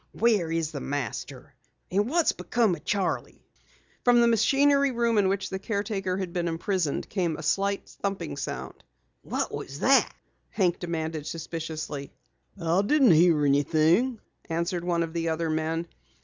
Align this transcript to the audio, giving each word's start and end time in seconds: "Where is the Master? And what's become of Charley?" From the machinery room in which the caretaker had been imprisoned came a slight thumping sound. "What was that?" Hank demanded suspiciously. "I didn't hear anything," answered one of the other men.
"Where 0.13 0.51
is 0.51 0.71
the 0.71 0.79
Master? 0.79 1.53
And 1.91 2.09
what's 2.09 2.31
become 2.31 2.73
of 2.73 2.83
Charley?" 2.83 3.45
From 4.03 4.19
the 4.19 4.27
machinery 4.27 4.89
room 4.89 5.19
in 5.19 5.27
which 5.27 5.51
the 5.51 5.59
caretaker 5.59 6.17
had 6.17 6.33
been 6.33 6.47
imprisoned 6.47 7.07
came 7.07 7.37
a 7.37 7.43
slight 7.43 7.87
thumping 7.87 8.35
sound. 8.35 8.83
"What 9.21 9.53
was 9.53 9.81
that?" 9.81 10.11
Hank 10.49 10.79
demanded 10.79 11.27
suspiciously. 11.27 12.11
"I 12.59 12.81
didn't 12.81 13.11
hear 13.11 13.45
anything," 13.45 14.19
answered 14.49 14.83
one 14.83 15.03
of 15.03 15.13
the 15.13 15.29
other 15.29 15.51
men. 15.51 15.85